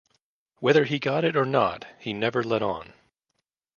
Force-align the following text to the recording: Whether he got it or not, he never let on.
Whether 0.57 0.85
he 0.85 0.97
got 0.97 1.23
it 1.23 1.35
or 1.37 1.45
not, 1.45 1.85
he 1.99 2.11
never 2.11 2.43
let 2.43 2.63
on. 2.63 2.93